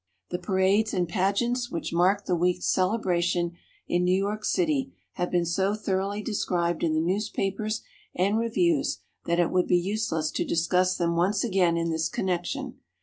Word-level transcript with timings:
The 0.31 0.39
parades 0.39 0.95
and 0.95 1.07
pageants 1.07 1.69
which 1.69 1.93
marked 1.93 2.25
the 2.25 2.35
week's 2.35 2.65
celebration 2.67 3.51
in 3.87 4.03
New 4.03 4.17
York 4.17 4.43
City 4.43 4.91
have 5.11 5.29
been 5.29 5.45
so 5.45 5.75
thoroughly 5.75 6.23
described 6.23 6.83
in 6.83 6.95
the 6.95 6.99
newspapers 6.99 7.83
and 8.15 8.39
reviews 8.39 8.97
that 9.25 9.39
it 9.39 9.51
would 9.51 9.67
be 9.67 9.77
useless 9.77 10.31
to 10.31 10.43
discuss 10.43 10.97
them 10.97 11.15
once 11.15 11.43
again 11.43 11.77
in 11.77 11.91
this 11.91 12.09
connection. 12.09 12.79